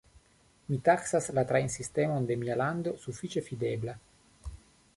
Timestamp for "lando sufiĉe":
2.63-3.47